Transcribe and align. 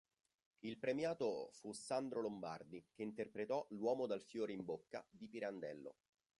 Il 0.61 0.79
premiato 0.79 1.51
fu 1.51 1.73
Sandro 1.73 2.21
Lombardi, 2.21 2.83
che 2.91 3.03
interpretò 3.03 3.63
L'uomo 3.69 4.07
dal 4.07 4.23
fiore 4.23 4.51
in 4.51 4.65
bocca 4.65 5.05
di 5.11 5.27
Pirandello. 5.29 5.95